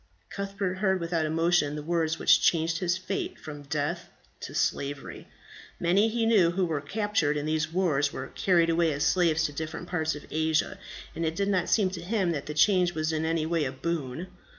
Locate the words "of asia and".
10.15-11.23